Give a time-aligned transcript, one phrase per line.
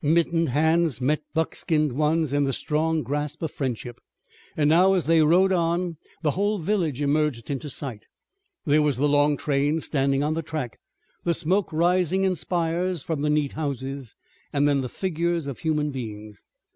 [0.03, 4.01] Mittened hands met buckskinned ones in the strong grasp of friendship,
[4.57, 8.05] and now, as they rode on, the whole village emerged into sight.
[8.65, 10.79] There was the long train standing on the track,
[11.23, 14.15] the smoke rising in spires from the neat houses,
[14.51, 16.45] and then the figures of human beings.